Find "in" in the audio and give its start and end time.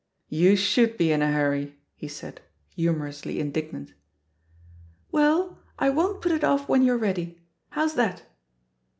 1.11-1.21, 3.39-3.51